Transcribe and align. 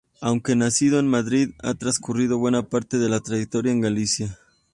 Aunque 0.19 0.55
nacido 0.55 0.97
en 0.99 1.07
Madrid, 1.07 1.51
ha 1.61 1.75
transcurrido 1.75 2.39
buena 2.39 2.67
parte 2.67 2.97
de 2.97 3.07
su 3.07 3.21
trayectoria 3.21 3.71
en 3.71 3.81
Galicia. 3.81 4.39